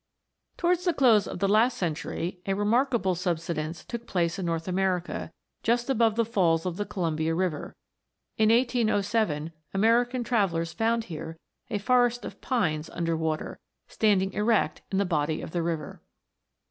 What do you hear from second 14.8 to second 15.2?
in the